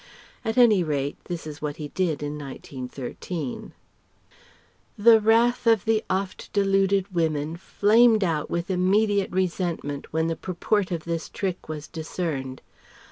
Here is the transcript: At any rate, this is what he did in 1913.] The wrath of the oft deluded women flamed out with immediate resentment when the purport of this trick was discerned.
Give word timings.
At 0.43 0.57
any 0.57 0.83
rate, 0.83 1.17
this 1.25 1.45
is 1.45 1.61
what 1.61 1.75
he 1.75 1.89
did 1.89 2.23
in 2.23 2.35
1913.] 2.35 3.71
The 4.97 5.21
wrath 5.21 5.67
of 5.67 5.85
the 5.85 6.03
oft 6.09 6.51
deluded 6.53 7.13
women 7.13 7.55
flamed 7.55 8.23
out 8.23 8.49
with 8.49 8.71
immediate 8.71 9.29
resentment 9.29 10.11
when 10.11 10.25
the 10.25 10.35
purport 10.35 10.89
of 10.89 11.03
this 11.03 11.29
trick 11.29 11.69
was 11.69 11.87
discerned. 11.87 12.63